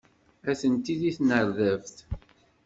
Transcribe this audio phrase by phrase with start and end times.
[0.51, 1.97] Atenti deg tnerdabt.